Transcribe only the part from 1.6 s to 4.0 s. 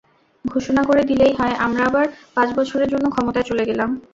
আমরা আবার পাঁচ বছরের জন্য ক্ষমতায় চলে গেলাম।